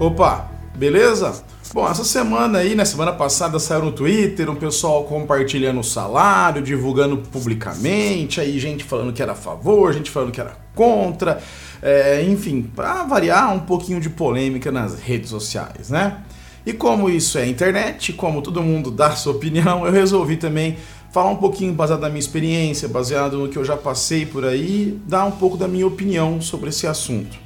[0.00, 1.44] Opa, beleza?
[1.74, 6.62] Bom, essa semana aí, na semana passada, saiu no Twitter um pessoal compartilhando o salário,
[6.62, 11.38] divulgando publicamente, aí gente falando que era a favor, gente falando que era contra,
[11.82, 16.22] é, enfim, para variar um pouquinho de polêmica nas redes sociais, né?
[16.64, 20.78] E como isso é internet, como todo mundo dá sua opinião, eu resolvi também
[21.12, 24.98] falar um pouquinho baseado na minha experiência, baseado no que eu já passei por aí,
[25.06, 27.36] dar um pouco da minha opinião sobre esse assunto.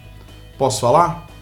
[0.56, 1.33] Posso falar?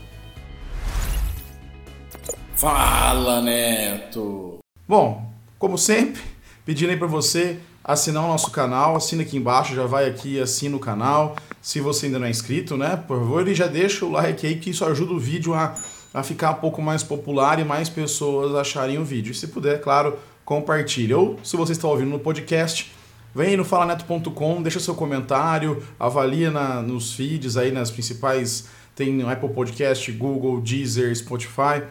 [2.62, 4.58] Fala, Neto!
[4.86, 6.22] Bom, como sempre,
[6.64, 10.76] pedindo aí para você assinar o nosso canal, assina aqui embaixo, já vai aqui, assina
[10.76, 11.34] o canal.
[11.60, 14.60] Se você ainda não é inscrito, né, por favor, e já deixa o like aí
[14.60, 15.74] que isso ajuda o vídeo a,
[16.14, 19.32] a ficar um pouco mais popular e mais pessoas acharem o vídeo.
[19.32, 21.14] E se puder, claro, compartilhe.
[21.14, 22.92] Ou se você está ouvindo no podcast,
[23.34, 29.48] vem no falaneto.com, deixa seu comentário, avalia na, nos feeds aí, nas principais, tem Apple
[29.48, 31.82] Podcast, Google, Deezer, Spotify,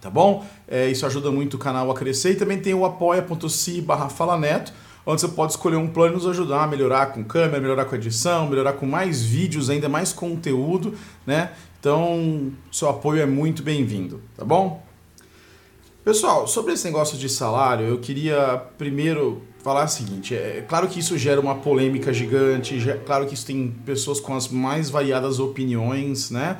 [0.00, 0.44] tá bom?
[0.66, 2.32] É, isso ajuda muito o canal a crescer.
[2.32, 4.72] E também tem o apoia.se barra falaneto,
[5.06, 7.96] onde você pode escolher um plano e nos ajudar a melhorar com câmera, melhorar com
[7.96, 10.94] edição, melhorar com mais vídeos, ainda mais conteúdo,
[11.26, 11.52] né?
[11.80, 14.82] Então, seu apoio é muito bem-vindo, tá bom?
[16.04, 21.00] Pessoal, sobre esse negócio de salário, eu queria primeiro falar o seguinte: é claro que
[21.00, 25.38] isso gera uma polêmica gigante, é claro que isso tem pessoas com as mais variadas
[25.38, 26.56] opiniões, né?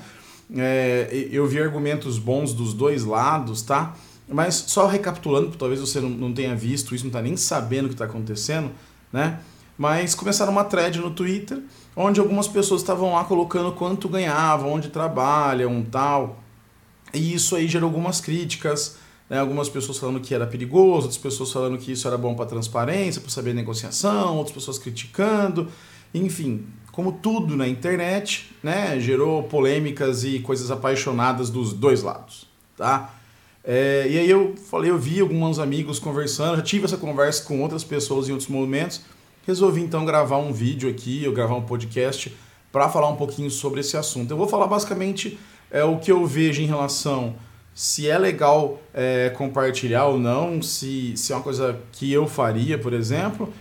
[0.56, 3.94] É, eu vi argumentos bons dos dois lados, tá?
[4.28, 7.88] Mas só recapitulando, talvez você não, não tenha visto isso, não está nem sabendo o
[7.88, 8.70] que está acontecendo,
[9.12, 9.40] né?
[9.76, 11.62] Mas começaram uma thread no Twitter,
[11.94, 16.42] onde algumas pessoas estavam lá colocando quanto ganhavam, onde trabalham, tal.
[17.14, 18.96] E isso aí gerou algumas críticas,
[19.30, 19.38] né?
[19.38, 23.20] algumas pessoas falando que era perigoso, outras pessoas falando que isso era bom para transparência,
[23.20, 25.68] para saber negociação, outras pessoas criticando,
[26.12, 26.66] enfim,
[26.98, 33.14] como tudo na internet, né, gerou polêmicas e coisas apaixonadas dos dois lados, tá?
[33.62, 37.62] É, e aí eu falei, eu vi alguns amigos conversando, já tive essa conversa com
[37.62, 39.02] outras pessoas em outros momentos,
[39.46, 42.36] resolvi então gravar um vídeo aqui, eu gravar um podcast
[42.72, 44.32] para falar um pouquinho sobre esse assunto.
[44.32, 45.38] Eu vou falar basicamente
[45.70, 47.36] é, o que eu vejo em relação
[47.72, 52.76] se é legal é, compartilhar ou não, se, se é uma coisa que eu faria,
[52.76, 53.54] por exemplo.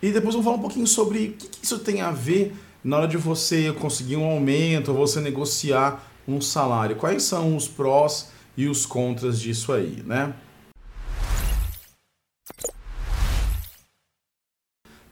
[0.00, 2.54] E depois vou falar um pouquinho sobre o que, que isso tem a ver
[2.84, 6.96] na hora de você conseguir um aumento, você negociar um salário.
[6.96, 10.34] Quais são os prós e os contras disso aí, né?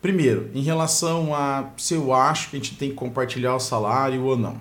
[0.03, 4.22] Primeiro, em relação a se eu acho que a gente tem que compartilhar o salário
[4.25, 4.60] ou não.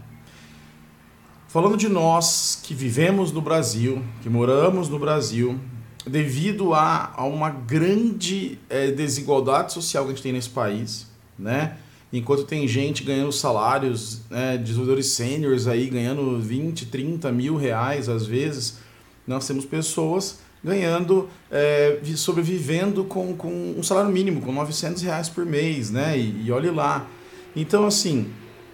[1.47, 5.59] Falando de nós que vivemos no Brasil, que moramos no Brasil,
[6.05, 11.07] devido a, a uma grande é, desigualdade social que a gente tem nesse país,
[11.37, 11.77] né?
[12.13, 18.25] Enquanto tem gente ganhando salários, né, desenvolvedores sêniores aí ganhando 20, 30 mil reais às
[18.25, 18.79] vezes,
[19.25, 25.45] nós temos pessoas ganhando, é, sobrevivendo com, com um salário mínimo, com 900 reais por
[25.45, 26.17] mês, né?
[26.17, 27.07] E, e olhe lá.
[27.55, 28.31] Então, assim,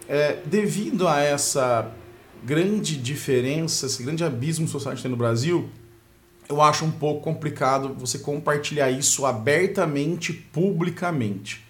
[0.08, 1.92] é, devido a essa
[2.44, 5.68] grande diferença, esse grande abismo social que tem no Brasil,
[6.48, 11.64] eu acho um pouco complicado você compartilhar isso abertamente, publicamente,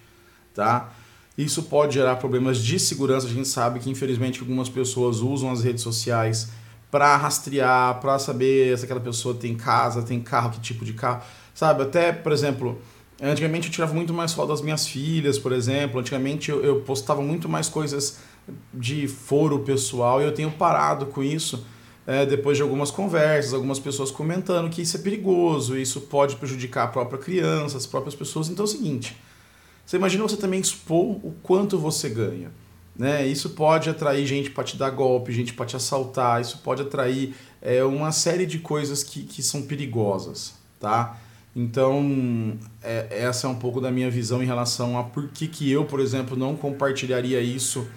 [0.53, 0.93] tá?
[1.37, 3.27] Isso pode gerar problemas de segurança.
[3.27, 6.49] A gente sabe que, infelizmente, algumas pessoas usam as redes sociais
[6.91, 11.21] para rastrear, para saber se aquela pessoa tem casa, tem carro, que tipo de carro.
[11.53, 11.83] Sabe?
[11.83, 12.81] Até, por exemplo,
[13.21, 15.99] antigamente eu tirava muito mais foto das minhas filhas, por exemplo.
[15.99, 18.19] Antigamente eu, postava muito mais coisas
[18.73, 21.63] de foro pessoal e eu tenho parado com isso.
[22.07, 26.85] É, depois de algumas conversas, algumas pessoas comentando que isso é perigoso, isso pode prejudicar
[26.85, 28.49] a própria criança, as próprias pessoas.
[28.49, 29.15] Então é o seguinte:
[29.89, 32.51] você imagina você também expor o quanto você ganha.
[32.95, 33.25] Né?
[33.25, 37.33] Isso pode atrair gente para te dar golpe, gente para te assaltar, isso pode atrair
[37.59, 40.53] é, uma série de coisas que, que são perigosas.
[40.79, 41.17] Tá?
[41.55, 45.71] Então, é, essa é um pouco da minha visão em relação a por que, que
[45.71, 47.87] eu, por exemplo, não compartilharia isso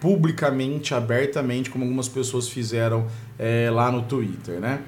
[0.00, 3.06] publicamente, abertamente, como algumas pessoas fizeram
[3.38, 4.60] é, lá no Twitter.
[4.60, 4.82] Né?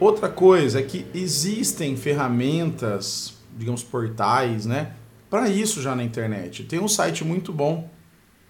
[0.00, 4.94] Outra coisa é que existem ferramentas, digamos, portais, né?
[5.30, 6.64] Para isso já na internet.
[6.64, 7.88] Tem um site muito bom,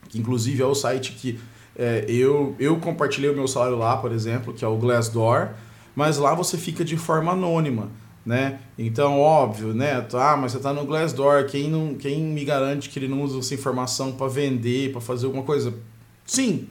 [0.08, 1.38] que inclusive é o site que
[1.76, 5.50] é, eu, eu compartilhei o meu salário lá, por exemplo, que é o Glassdoor,
[5.94, 7.88] mas lá você fica de forma anônima.
[8.26, 8.58] Né?
[8.76, 10.06] Então, óbvio, né?
[10.12, 13.38] Ah, mas você está no Glassdoor, quem, não, quem me garante que ele não usa
[13.38, 15.72] essa informação para vender, para fazer alguma coisa?
[16.26, 16.68] Sim,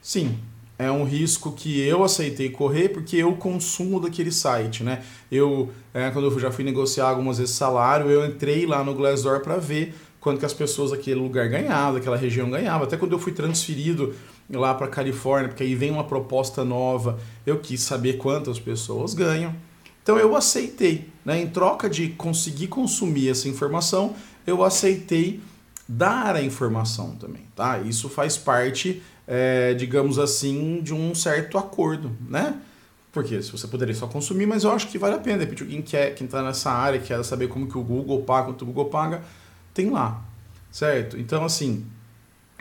[0.00, 0.38] sim,
[0.82, 5.02] é um risco que eu aceitei correr porque eu consumo daquele site, né?
[5.30, 9.40] Eu, é, quando eu já fui negociar algumas vezes salário, eu entrei lá no Glassdoor
[9.40, 12.86] para ver quanto que as pessoas daquele lugar ganhavam, daquela região ganhavam.
[12.86, 14.14] Até quando eu fui transferido
[14.50, 17.18] lá para Califórnia, porque aí vem uma proposta nova.
[17.44, 19.54] Eu quis saber quantas pessoas ganham.
[20.02, 21.40] Então eu aceitei, né?
[21.40, 24.14] Em troca de conseguir consumir essa informação,
[24.46, 25.40] eu aceitei
[25.88, 27.78] dar a informação também, tá?
[27.80, 32.60] Isso faz parte, é, digamos assim, de um certo acordo, né?
[33.12, 35.38] Porque se você poderia só consumir, mas eu acho que vale a pena.
[35.38, 38.62] Repente, quem quer, quem está nessa área, quer saber como que o Google paga, quanto
[38.62, 39.22] o Google paga,
[39.74, 40.24] tem lá,
[40.70, 41.18] certo?
[41.18, 41.84] Então, assim,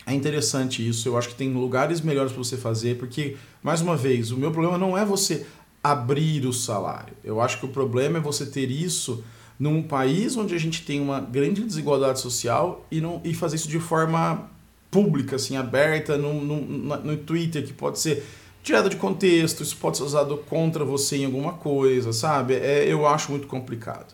[0.05, 1.07] é interessante isso.
[1.07, 4.51] Eu acho que tem lugares melhores para você fazer, porque, mais uma vez, o meu
[4.51, 5.45] problema não é você
[5.81, 7.13] abrir o salário.
[7.23, 9.23] Eu acho que o problema é você ter isso
[9.57, 13.69] num país onde a gente tem uma grande desigualdade social e, não, e fazer isso
[13.69, 14.50] de forma
[14.91, 18.23] pública, assim, aberta, no, no, no Twitter, que pode ser
[18.61, 22.55] tirado de contexto, isso pode ser usado contra você em alguma coisa, sabe?
[22.55, 24.13] É, eu acho muito complicado.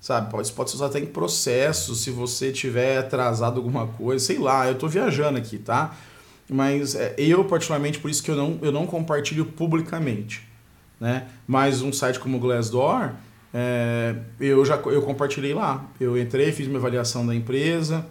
[0.00, 4.38] Sabe, pode, pode ser usado até em processo, se você tiver atrasado alguma coisa, sei
[4.38, 5.96] lá, eu tô viajando aqui, tá?
[6.48, 10.46] Mas é, eu, particularmente, por isso que eu não, eu não compartilho publicamente,
[11.00, 11.28] né?
[11.46, 13.12] Mas um site como o Glassdoor,
[13.52, 15.88] é, eu já eu compartilhei lá.
[16.00, 18.04] Eu entrei, fiz minha avaliação da empresa,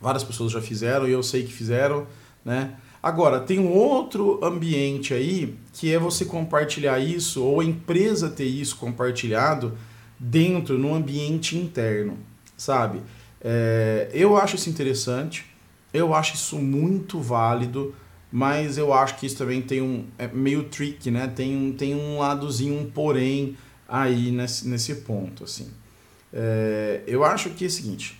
[0.00, 2.06] várias pessoas já fizeram e eu sei que fizeram,
[2.44, 2.74] né?
[3.02, 8.44] Agora, tem um outro ambiente aí que é você compartilhar isso, ou a empresa ter
[8.44, 9.78] isso compartilhado
[10.18, 12.18] dentro, no ambiente interno,
[12.56, 13.00] sabe?
[13.40, 15.46] É, eu acho isso interessante,
[15.94, 17.94] eu acho isso muito válido,
[18.32, 20.04] mas eu acho que isso também tem um.
[20.18, 21.28] É meio trick, né?
[21.28, 23.56] Tem um, tem um ladozinho, um porém
[23.88, 25.68] aí nesse, nesse ponto, assim.
[26.32, 28.18] É, eu acho que é o seguinte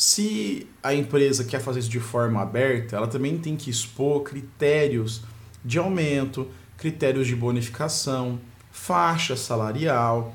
[0.00, 5.20] se a empresa quer fazer isso de forma aberta, ela também tem que expor critérios
[5.62, 6.48] de aumento,
[6.78, 8.40] critérios de bonificação,
[8.72, 10.34] faixa salarial,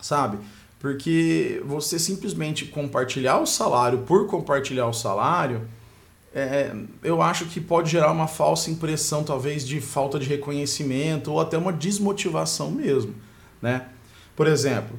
[0.00, 0.38] sabe?
[0.80, 5.68] Porque você simplesmente compartilhar o salário por compartilhar o salário,
[6.34, 6.74] é,
[7.04, 11.58] eu acho que pode gerar uma falsa impressão, talvez, de falta de reconhecimento ou até
[11.58, 13.14] uma desmotivação mesmo,
[13.60, 13.86] né?
[14.34, 14.98] Por exemplo,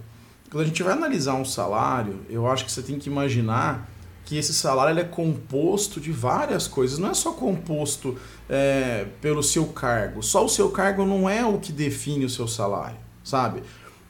[0.50, 3.90] quando a gente vai analisar um salário, eu acho que você tem que imaginar
[4.26, 8.16] que esse salário é composto de várias coisas, não é só composto
[8.48, 10.22] é, pelo seu cargo.
[10.22, 13.64] Só o seu cargo não é o que define o seu salário, sabe?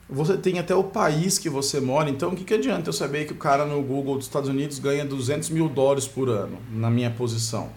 [0.08, 3.26] Você tem até o país que você mora, então o que, que adianta eu saber
[3.26, 6.90] que o cara no Google dos Estados Unidos ganha 200 mil dólares por ano, na
[6.90, 7.70] minha posição?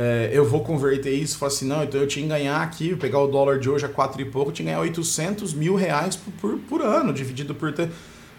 [0.00, 3.18] É, eu vou converter isso falar assim, não, então eu tinha que ganhar aqui, pegar
[3.18, 6.14] o dólar de hoje a quatro e pouco, eu tinha que ganhar 800 mil reais
[6.14, 7.74] por, por, por ano, dividido por...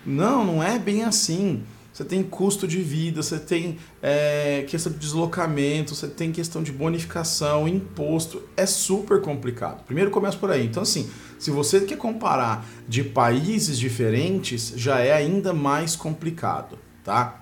[0.06, 1.62] Não, não é bem assim.
[1.92, 6.72] Você tem custo de vida, você tem é, questão de deslocamento, você tem questão de
[6.72, 8.42] bonificação, imposto.
[8.56, 9.84] É super complicado.
[9.84, 10.66] Primeiro começa por aí.
[10.66, 17.42] Então, assim, se você quer comparar de países diferentes, já é ainda mais complicado, tá?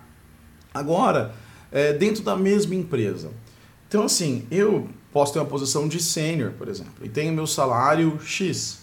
[0.73, 1.35] Agora,
[1.71, 3.29] é, dentro da mesma empresa,
[3.87, 8.19] então, assim, eu posso ter uma posição de sênior, por exemplo, e tenho meu salário
[8.21, 8.79] X.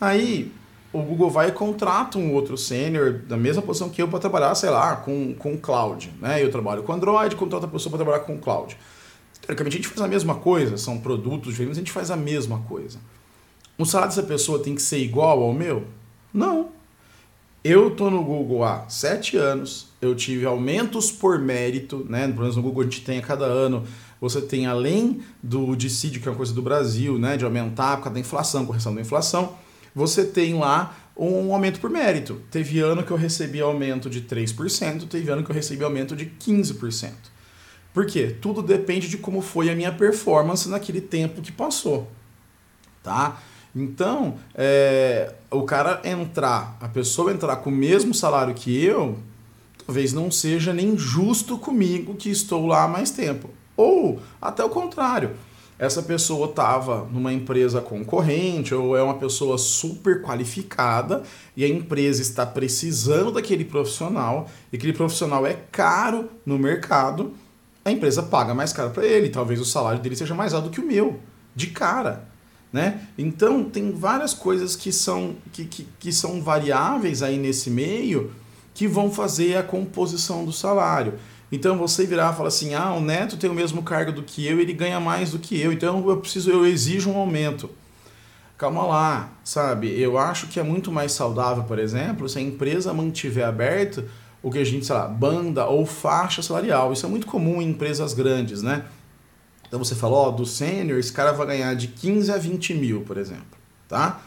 [0.00, 0.52] Aí
[0.92, 4.54] o Google vai e contrata um outro sênior da mesma posição que eu para trabalhar,
[4.54, 6.12] sei lá, com, com cloud.
[6.20, 6.42] Né?
[6.42, 8.76] Eu trabalho com Android, contrata a pessoa para trabalhar com cloud.
[9.40, 12.60] Teoricamente a gente faz a mesma coisa, são produtos diferentes, a gente faz a mesma
[12.60, 12.98] coisa.
[13.76, 15.84] O salário dessa pessoa tem que ser igual ao meu?
[16.32, 16.68] Não.
[17.64, 22.26] Eu tô no Google há sete anos, eu tive aumentos por mérito, né?
[22.28, 23.84] Pelo menos no Google a gente tem a cada ano
[24.24, 28.04] você tem além do dissídio, que é uma coisa do Brasil, né, de aumentar por
[28.04, 29.54] causa da inflação, correção da inflação,
[29.94, 32.40] você tem lá um aumento por mérito.
[32.50, 36.26] Teve ano que eu recebi aumento de 3%, teve ano que eu recebi aumento de
[36.26, 37.10] 15%.
[37.92, 38.34] Por quê?
[38.40, 42.10] Tudo depende de como foi a minha performance naquele tempo que passou.
[43.02, 43.42] Tá?
[43.74, 49.18] Então, é, o cara entrar, a pessoa entrar com o mesmo salário que eu,
[49.84, 53.50] talvez não seja nem justo comigo que estou lá há mais tempo.
[53.76, 55.32] Ou até o contrário,
[55.76, 61.22] essa pessoa estava numa empresa concorrente ou é uma pessoa super qualificada
[61.56, 67.34] e a empresa está precisando daquele profissional e aquele profissional é caro no mercado,
[67.84, 70.80] a empresa paga mais caro para ele, talvez o salário dele seja mais alto que
[70.80, 71.18] o meu,
[71.54, 72.33] de cara.
[72.74, 73.06] Né?
[73.16, 78.32] Então tem várias coisas que são, que, que, que são variáveis aí nesse meio
[78.74, 81.14] que vão fazer a composição do salário.
[81.52, 84.44] Então você virar e falar assim: ah, o neto tem o mesmo cargo do que
[84.44, 87.70] eu, ele ganha mais do que eu, então eu preciso, eu exijo um aumento.
[88.58, 89.96] Calma lá, sabe?
[89.96, 94.02] Eu acho que é muito mais saudável, por exemplo, se a empresa mantiver aberto
[94.42, 96.92] o que a gente, sei lá, banda ou faixa salarial.
[96.92, 98.84] Isso é muito comum em empresas grandes, né?
[99.74, 103.00] Então você falou, ó, do sênior, esse cara vai ganhar de 15 a 20 mil,
[103.00, 104.22] por exemplo, tá?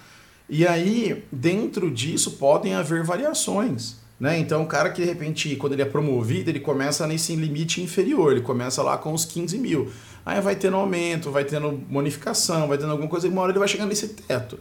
[0.50, 4.40] E aí, dentro disso, podem haver variações Né?
[4.40, 8.34] Então, o cara que de repente, quando ele é promovido, ele começa nesse limite inferior,
[8.34, 9.90] ele começa lá com os 15 mil.
[10.26, 13.60] Aí vai tendo aumento, vai tendo bonificação, vai tendo alguma coisa, e uma hora ele
[13.60, 14.60] vai chegando nesse teto.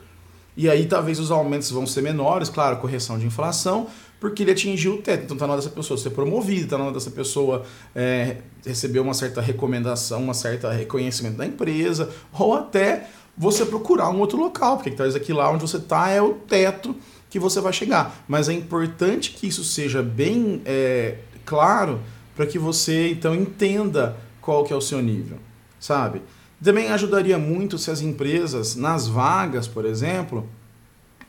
[0.57, 4.95] E aí talvez os aumentos vão ser menores, claro, correção de inflação, porque ele atingiu
[4.95, 5.25] o teto.
[5.25, 9.01] Então está na hora dessa pessoa ser promovida, está na hora dessa pessoa é, receber
[9.01, 14.77] uma certa recomendação, uma certa reconhecimento da empresa, ou até você procurar um outro local,
[14.77, 16.97] porque talvez aqui lá onde você está é o teto
[17.29, 18.25] que você vai chegar.
[18.27, 22.01] Mas é importante que isso seja bem é, claro
[22.35, 25.39] para que você então entenda qual que é o seu nível,
[25.79, 26.23] sabe?
[26.63, 30.49] Também ajudaria muito se as empresas, nas vagas, por exemplo,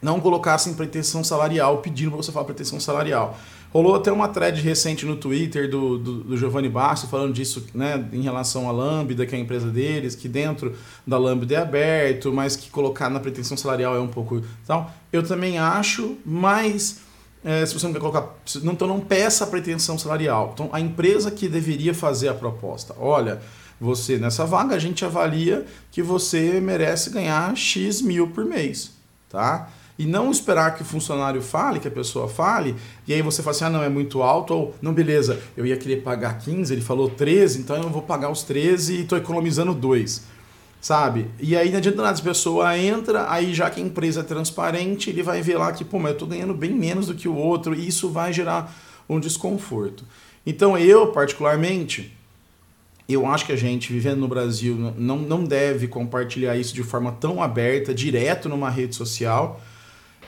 [0.01, 3.37] não colocassem pretensão salarial, pedindo para você falar pretensão salarial.
[3.73, 8.07] Rolou até uma thread recente no Twitter do, do, do Giovanni Basso falando disso né,
[8.13, 10.73] em relação à Lambda, que é a empresa deles, que dentro
[11.05, 14.41] da Lambda é aberto, mas que colocar na pretensão salarial é um pouco.
[14.63, 17.01] Então, eu também acho, mas
[17.43, 18.35] é, se você não quer colocar.
[18.63, 20.51] Então não peça a pretensão salarial.
[20.53, 23.41] Então, a empresa que deveria fazer a proposta, olha
[23.79, 28.91] você nessa vaga, a gente avalia que você merece ganhar X mil por mês,
[29.29, 29.69] tá?
[29.99, 32.75] E não esperar que o funcionário fale, que a pessoa fale,
[33.07, 35.75] e aí você fala assim, ah, não, é muito alto, ou, não, beleza, eu ia
[35.75, 39.73] querer pagar 15, ele falou 13, então eu vou pagar os 13 e estou economizando
[39.73, 40.23] 2,
[40.79, 41.31] sabe?
[41.39, 45.09] E aí não adianta nada, a pessoa entra, aí já que a empresa é transparente,
[45.09, 47.35] ele vai ver lá que, pô, mas eu estou ganhando bem menos do que o
[47.35, 48.75] outro, e isso vai gerar
[49.09, 50.03] um desconforto.
[50.45, 52.16] Então eu, particularmente,
[53.13, 57.11] eu acho que a gente, vivendo no Brasil, não, não deve compartilhar isso de forma
[57.13, 59.61] tão aberta, direto numa rede social.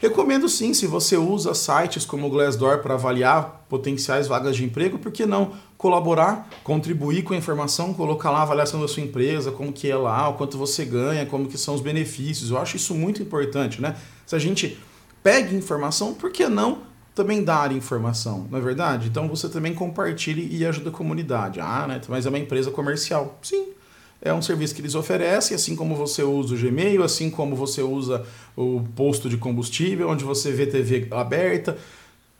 [0.02, 4.98] Recomendo sim, se você usa sites como o Glassdoor para avaliar potenciais vagas de emprego,
[4.98, 9.52] por que não colaborar, contribuir com a informação, colocar lá a avaliação da sua empresa,
[9.52, 12.50] como que é lá, o quanto você ganha, como que são os benefícios.
[12.50, 13.98] Eu acho isso muito importante, né?
[14.26, 14.78] Se a gente
[15.22, 16.89] pega informação, por que não
[17.20, 19.10] também dar informação, não é verdade?
[19.10, 21.60] Então você também compartilhe e ajuda a comunidade.
[21.60, 22.00] Ah, né?
[22.08, 23.38] Mas é uma empresa comercial.
[23.42, 23.74] Sim,
[24.22, 27.82] é um serviço que eles oferecem, assim como você usa o Gmail, assim como você
[27.82, 31.78] usa o posto de combustível, onde você vê TV aberta.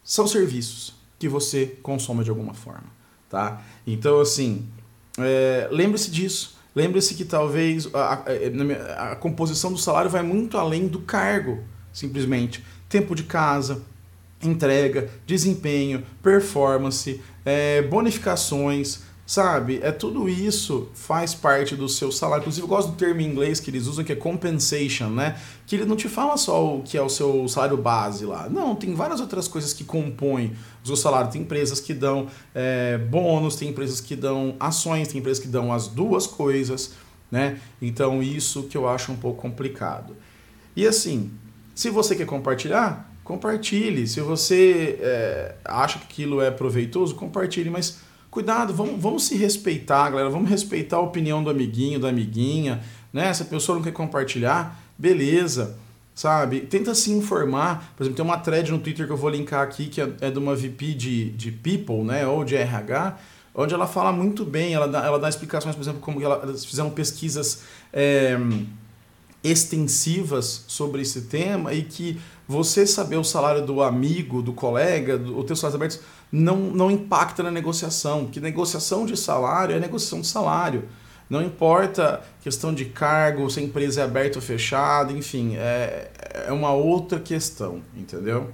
[0.02, 2.88] São serviços que você consome de alguma forma,
[3.30, 3.62] tá?
[3.86, 4.66] Então, assim,
[5.18, 6.58] é, lembre-se disso.
[6.74, 12.64] Lembre-se que talvez a, a, a composição do salário vai muito além do cargo, simplesmente.
[12.88, 13.82] Tempo de casa,
[14.42, 19.80] entrega, desempenho, performance, é, bonificações, sabe?
[19.84, 22.42] É tudo isso faz parte do seu salário.
[22.42, 25.40] Inclusive, eu gosto do termo em inglês que eles usam que é compensation, né?
[25.68, 28.50] Que ele não te fala só o que é o seu salário base lá.
[28.50, 30.54] Não, tem várias outras coisas que compõem
[30.84, 31.32] o seu salário.
[31.32, 35.72] Tem empresas que dão é, bônus, tem empresas que dão ações, tem empresas que dão
[35.72, 36.94] as duas coisas,
[37.30, 37.60] né?
[37.80, 40.16] Então, isso que eu acho um pouco complicado.
[40.76, 41.30] E assim,
[41.76, 44.08] se você quer compartilhar, compartilhe.
[44.08, 48.00] Se você é, acha que aquilo é proveitoso, compartilhe, mas
[48.32, 50.32] cuidado, vamos, vamos se respeitar, galera.
[50.32, 52.82] Vamos respeitar a opinião do amiguinho, da amiguinha.
[53.14, 53.32] Né?
[53.32, 55.78] Se a pessoa não quer compartilhar, beleza.
[56.16, 56.62] Sabe?
[56.62, 57.94] Tenta se informar.
[57.96, 60.32] Por exemplo, tem uma thread no Twitter que eu vou linkar aqui, que é, é
[60.32, 62.26] de uma VP de, de People, né?
[62.26, 63.16] Ou de RH,
[63.54, 66.66] onde ela fala muito bem, ela dá, ela dá explicações, por exemplo, como ela, elas
[66.66, 67.62] fizeram pesquisas.
[67.94, 68.36] É,
[69.44, 72.20] extensivas sobre esse tema e que
[72.50, 76.00] você saber o salário do amigo, do colega, do, o teu salário abertos
[76.32, 80.90] não, não impacta na negociação, porque negociação de salário é negociação de salário.
[81.30, 86.10] Não importa questão de cargo, se a empresa é aberta ou fechada, enfim, é,
[86.48, 88.52] é uma outra questão, entendeu?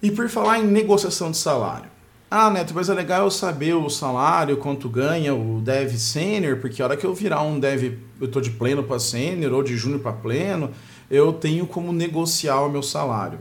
[0.00, 1.90] E por falar em negociação de salário,
[2.28, 6.82] ah, Neto, mas é legal eu saber o salário, quanto ganha o dev sênior, porque
[6.82, 9.76] a hora que eu virar um dev, eu tô de pleno para sênior ou de
[9.76, 10.70] júnior para pleno,
[11.08, 13.38] eu tenho como negociar o meu salário.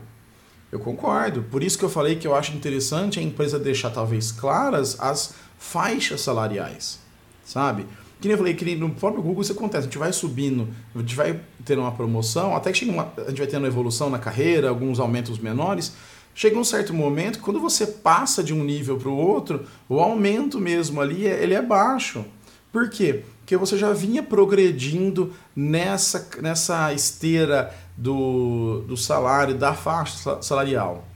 [0.72, 1.42] Eu concordo.
[1.44, 5.34] Por isso que eu falei que eu acho interessante a empresa deixar talvez claras as
[5.58, 7.00] faixas salariais,
[7.44, 7.88] sabe?
[8.20, 9.80] Que nem eu falei, que no próprio Google isso acontece.
[9.80, 13.30] A gente vai subindo, a gente vai tendo uma promoção, até que chega uma, a
[13.30, 15.94] gente vai tendo evolução na carreira, alguns aumentos menores,
[16.36, 20.00] chega um certo momento que quando você passa de um nível para o outro, o
[20.02, 22.26] aumento mesmo ali é, ele é baixo.
[22.72, 23.24] Por quê?
[23.40, 31.08] Porque você já vinha progredindo nessa, nessa esteira do, do salário, da faixa salarial.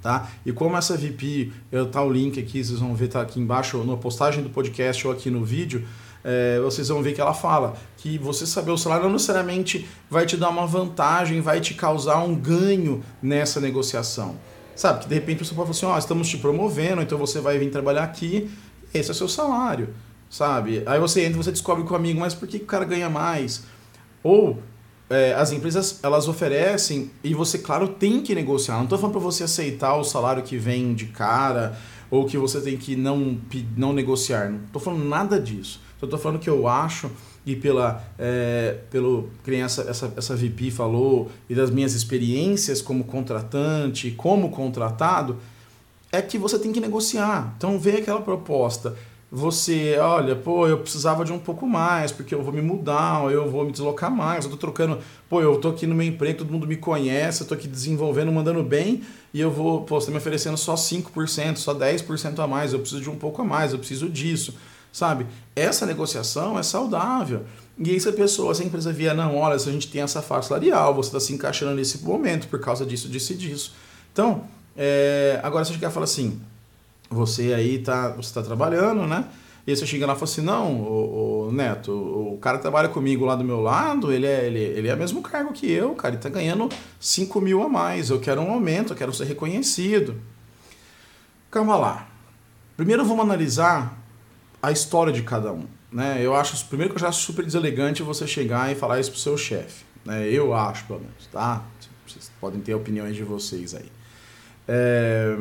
[0.00, 0.30] Tá?
[0.46, 3.82] E como essa VP, eu tá o link aqui, vocês vão ver tá aqui embaixo
[3.84, 5.86] na postagem do podcast ou aqui no vídeo,
[6.28, 10.26] é, vocês vão ver que ela fala que você saber o salário não necessariamente vai
[10.26, 14.34] te dar uma vantagem, vai te causar um ganho nessa negociação.
[14.74, 15.04] Sabe?
[15.04, 17.40] Que de repente a pessoa pode falar assim: ó, oh, estamos te promovendo, então você
[17.40, 18.50] vai vir trabalhar aqui,
[18.92, 19.94] esse é o seu salário.
[20.28, 20.82] Sabe?
[20.84, 23.08] Aí você entra e você descobre com o amigo, mas por que o cara ganha
[23.08, 23.62] mais?
[24.20, 24.58] Ou
[25.08, 28.76] é, as empresas elas oferecem e você, claro, tem que negociar.
[28.76, 31.78] Não estou falando para você aceitar o salário que vem de cara
[32.10, 33.38] ou que você tem que não,
[33.76, 34.50] não negociar.
[34.50, 35.80] Não estou falando nada disso.
[36.02, 37.10] Estou falando que eu acho
[37.44, 43.04] e pela é, pelo que essa, essa, essa VP falou e das minhas experiências como
[43.04, 45.38] contratante, como contratado,
[46.10, 47.54] é que você tem que negociar.
[47.56, 48.96] Então vê aquela proposta
[49.30, 53.50] você, olha, pô, eu precisava de um pouco mais, porque eu vou me mudar, eu
[53.50, 56.52] vou me deslocar mais, eu tô trocando, pô, eu tô aqui no meu emprego, todo
[56.52, 59.02] mundo me conhece, eu tô aqui desenvolvendo, mandando bem,
[59.34, 62.78] e eu vou, pô, você tá me oferecendo só 5%, só 10% a mais, eu
[62.78, 64.54] preciso de um pouco a mais, eu preciso disso,
[64.92, 65.26] sabe?
[65.56, 67.42] Essa negociação é saudável.
[67.78, 70.02] E aí se a pessoa, se a empresa via, não, olha, se a gente tem
[70.02, 73.74] essa faixa salarial, você está se encaixando nesse momento por causa disso, disso e disso.
[74.12, 74.44] Então,
[74.76, 76.40] é, agora se a gente quer falar assim,
[77.10, 79.28] você aí tá, você tá trabalhando, né?
[79.66, 82.88] E aí você chega lá e fala assim, não, o, o, Neto, o cara trabalha
[82.88, 85.92] comigo lá do meu lado, ele é, ele, ele é o mesmo cargo que eu,
[85.94, 86.68] cara, ele tá ganhando
[87.00, 90.20] 5 mil a mais, eu quero um aumento, eu quero ser reconhecido.
[91.50, 92.06] Calma lá.
[92.76, 93.98] Primeiro vamos analisar
[94.62, 95.66] a história de cada um.
[95.90, 96.18] Né?
[96.20, 99.18] Eu acho, primeiro que eu já acho super deselegante você chegar e falar isso pro
[99.18, 99.84] seu chefe.
[100.04, 100.28] Né?
[100.28, 101.64] Eu acho, pelo menos, tá?
[102.06, 103.90] Vocês podem ter opiniões de vocês aí.
[104.68, 105.36] É,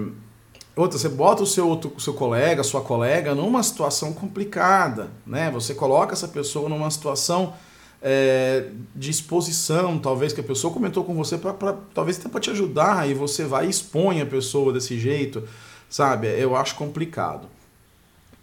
[0.76, 5.50] Outra, você bota o seu, outro, seu colega, sua colega numa situação complicada, né?
[5.52, 7.54] Você coloca essa pessoa numa situação
[8.02, 12.50] é, de exposição, talvez que a pessoa comentou com você para talvez até para te
[12.52, 15.48] ajudar e você vai e expõe a pessoa desse jeito,
[15.90, 16.28] sabe?
[16.28, 17.48] Eu acho complicado,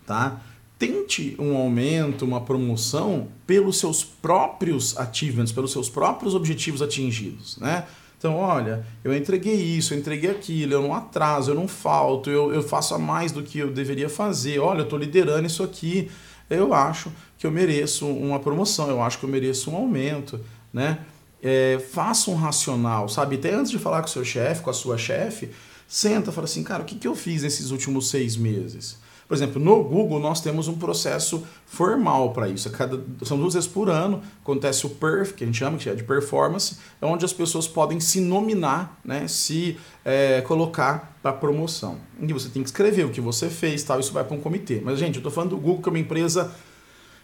[0.07, 0.41] tá?
[0.79, 7.87] Tente um aumento, uma promoção pelos seus próprios achievements, pelos seus próprios objetivos atingidos, né?
[8.23, 12.55] Então, olha, eu entreguei isso, eu entreguei aquilo, eu não atraso, eu não falto, eu,
[12.55, 14.61] eu faço a mais do que eu deveria fazer.
[14.61, 16.09] Olha, eu estou liderando isso aqui.
[16.49, 20.39] Eu acho que eu mereço uma promoção, eu acho que eu mereço um aumento,
[20.73, 21.01] né?
[21.43, 23.35] É, faça um racional, sabe?
[23.35, 25.51] Até antes de falar com o seu chefe, com a sua chefe,
[25.89, 28.99] senta e fala assim, cara, o que, que eu fiz nesses últimos seis meses?
[29.27, 32.71] Por exemplo, no Google nós temos um processo formal para isso.
[32.71, 35.95] Cada, são duas vezes por ano, acontece o PERF, que a gente chama que é
[35.95, 41.99] de performance, é onde as pessoas podem se nominar, né, se é, colocar para promoção.
[42.21, 44.81] E você tem que escrever o que você fez, tal, isso vai para um comitê.
[44.85, 46.53] Mas, gente, eu estou falando do Google, que é uma empresa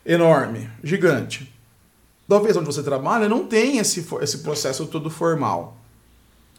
[0.07, 1.53] enorme, gigante.
[2.29, 5.77] Talvez onde você trabalha não tem esse, esse processo todo formal.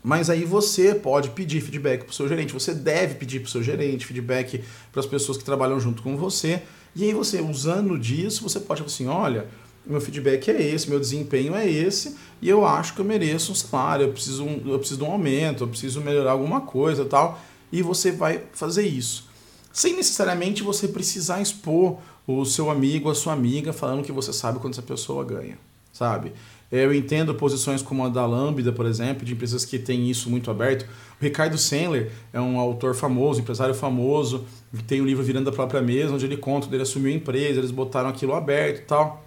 [0.03, 3.51] Mas aí você pode pedir feedback para o seu gerente, você deve pedir para o
[3.51, 6.61] seu gerente feedback para as pessoas que trabalham junto com você.
[6.95, 9.47] E aí você, usando disso, você pode falar assim, olha,
[9.85, 13.55] meu feedback é esse, meu desempenho é esse, e eu acho que eu mereço um
[13.55, 17.39] salário, eu preciso, eu preciso de um aumento, eu preciso melhorar alguma coisa tal.
[17.71, 19.29] E você vai fazer isso.
[19.71, 24.59] Sem necessariamente você precisar expor o seu amigo, a sua amiga, falando que você sabe
[24.59, 25.57] quanto essa pessoa ganha,
[25.91, 26.33] sabe?
[26.71, 30.51] Eu entendo posições como a da Lambda, por exemplo, de empresas que têm isso muito
[30.51, 30.83] aberto.
[31.19, 35.49] O Ricardo Sandler é um autor famoso, empresário famoso, que tem o um livro Virando
[35.49, 38.79] a Própria Mesa, onde ele conta que ele assumiu a empresa, eles botaram aquilo aberto
[38.79, 39.25] e tal.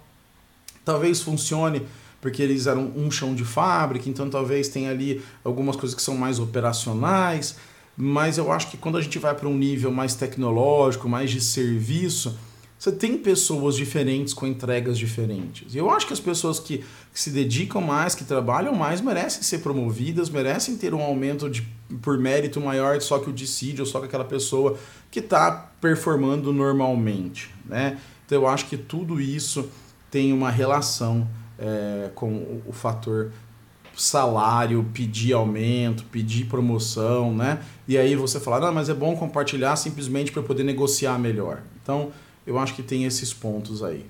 [0.85, 1.81] Talvez funcione
[2.21, 6.15] porque eles eram um chão de fábrica, então talvez tenha ali algumas coisas que são
[6.15, 7.57] mais operacionais,
[7.97, 11.41] mas eu acho que quando a gente vai para um nível mais tecnológico, mais de
[11.41, 12.37] serviço,
[12.83, 15.73] você tem pessoas diferentes com entregas diferentes.
[15.73, 19.41] E eu acho que as pessoas que, que, se dedicam mais, que trabalham mais, merecem
[19.41, 21.65] ser promovidas, merecem ter um aumento de,
[22.01, 24.77] por mérito maior só que o decide ou só que aquela pessoa
[25.09, 27.55] que está performando normalmente.
[27.65, 27.97] Né?
[28.25, 29.69] Então eu acho que tudo isso
[30.11, 31.25] tem uma relação
[31.57, 33.31] é, com o, o fator
[33.95, 37.59] salário, pedir aumento, pedir promoção, né?
[37.87, 41.61] E aí você falar, não, mas é bom compartilhar simplesmente para poder negociar melhor.
[41.81, 42.11] Então,
[42.45, 44.05] eu acho que tem esses pontos aí.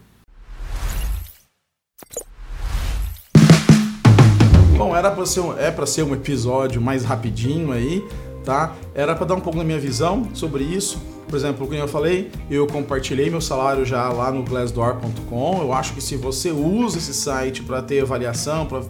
[4.78, 8.04] Bom, era para ser um, é para ser um episódio mais rapidinho aí,
[8.44, 8.76] tá?
[8.94, 11.02] Era para dar um pouco da minha visão sobre isso.
[11.28, 15.62] Por exemplo, como eu falei, eu compartilhei meu salário já lá no glassdoor.com.
[15.62, 18.82] Eu acho que se você usa esse site para ter avaliação, para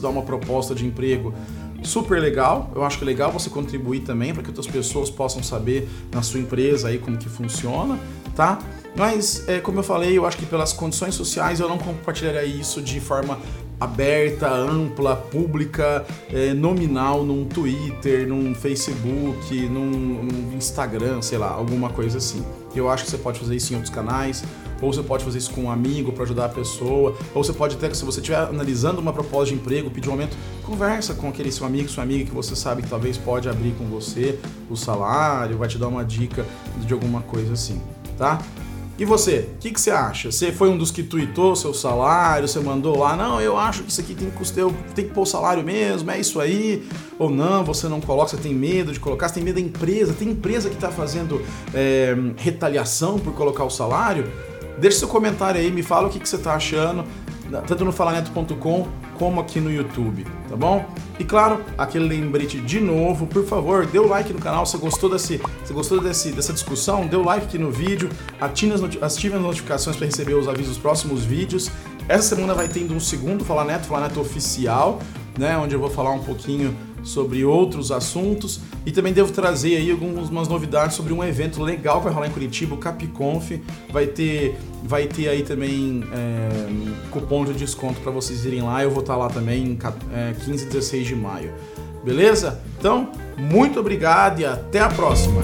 [0.00, 1.34] dá uma proposta de emprego,
[1.82, 2.70] super legal.
[2.74, 6.22] Eu acho que é legal você contribuir também para que outras pessoas possam saber na
[6.22, 7.98] sua empresa aí como que funciona,
[8.36, 8.58] tá?
[8.96, 12.82] Mas, é, como eu falei, eu acho que pelas condições sociais eu não compartilharia isso
[12.82, 13.38] de forma
[13.80, 21.90] aberta, ampla, pública, é, nominal num Twitter, num Facebook, num, num, Instagram, sei lá, alguma
[21.90, 22.44] coisa assim.
[22.74, 24.42] Eu acho que você pode fazer isso em outros canais,
[24.82, 27.76] ou você pode fazer isso com um amigo para ajudar a pessoa, ou você pode
[27.76, 31.52] até, se você estiver analisando uma proposta de emprego, pedir um aumento, conversa com aquele
[31.52, 35.56] seu amigo, sua amiga que você sabe que talvez pode abrir com você o salário,
[35.56, 36.44] vai te dar uma dica
[36.84, 37.80] de alguma coisa assim,
[38.16, 38.40] tá?
[38.98, 40.32] E você, o que, que você acha?
[40.32, 43.92] Você foi um dos que tweetou seu salário, você mandou lá, não, eu acho que
[43.92, 46.82] isso aqui tem que custar, tem que pôr o salário mesmo, é isso aí,
[47.16, 50.12] ou não, você não coloca, você tem medo de colocar, você tem medo da empresa,
[50.12, 51.40] tem empresa que está fazendo
[51.72, 54.28] é, retaliação por colocar o salário?
[54.78, 57.04] Deixe seu comentário aí, me fala o que, que você está achando,
[57.68, 60.88] tanto no falaneto.com como aqui no YouTube, tá bom?
[61.18, 65.10] E claro, aquele lembrete de novo, por favor, dê o like no canal, se gostou
[65.10, 68.08] desse, se gostou desse, dessa discussão, dê o like aqui no vídeo,
[68.40, 71.70] ative as, ative as notificações para receber os avisos dos próximos vídeos.
[72.08, 75.00] Essa semana vai tendo um segundo Fala Neto, Fala Neto oficial,
[75.36, 79.90] né, onde eu vou falar um pouquinho sobre outros assuntos e também devo trazer aí
[79.90, 83.52] algumas novidades sobre um evento legal que vai rolar em Curitiba, o Capconf.
[83.90, 88.82] Vai ter, vai ter aí também é, cupom de desconto para vocês irem lá.
[88.82, 89.78] Eu vou estar lá também
[90.12, 91.52] é, 15 e 16 de maio.
[92.04, 92.60] Beleza?
[92.78, 95.42] Então, muito obrigado e até a próxima.